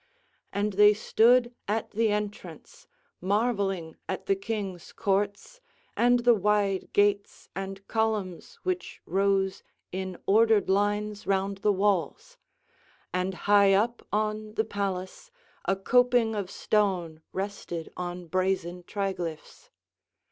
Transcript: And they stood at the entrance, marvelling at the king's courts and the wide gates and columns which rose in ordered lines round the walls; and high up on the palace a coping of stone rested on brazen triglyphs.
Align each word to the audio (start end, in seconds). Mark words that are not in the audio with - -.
And 0.51 0.73
they 0.73 0.95
stood 0.95 1.53
at 1.67 1.91
the 1.91 2.09
entrance, 2.09 2.87
marvelling 3.21 3.97
at 4.09 4.25
the 4.25 4.35
king's 4.35 4.91
courts 4.93 5.61
and 5.95 6.21
the 6.21 6.33
wide 6.33 6.91
gates 6.91 7.49
and 7.55 7.87
columns 7.87 8.55
which 8.63 8.99
rose 9.05 9.61
in 9.91 10.17
ordered 10.25 10.71
lines 10.71 11.27
round 11.27 11.59
the 11.59 11.71
walls; 11.71 12.39
and 13.13 13.35
high 13.45 13.73
up 13.75 14.01
on 14.11 14.55
the 14.55 14.65
palace 14.65 15.29
a 15.65 15.75
coping 15.75 16.33
of 16.33 16.49
stone 16.49 17.21
rested 17.31 17.93
on 17.95 18.25
brazen 18.25 18.81
triglyphs. 18.81 19.69